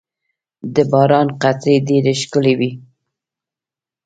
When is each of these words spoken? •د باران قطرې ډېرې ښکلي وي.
•د 0.73 0.75
باران 0.91 1.27
قطرې 1.41 1.75
ډېرې 1.87 2.13
ښکلي 2.21 2.53
وي. 2.59 2.71